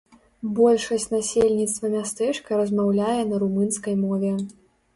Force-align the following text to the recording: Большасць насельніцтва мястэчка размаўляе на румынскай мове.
Большасць 0.59 1.05
насельніцтва 1.15 1.91
мястэчка 1.97 2.59
размаўляе 2.63 3.21
на 3.35 3.45
румынскай 3.47 3.95
мове. 4.05 4.35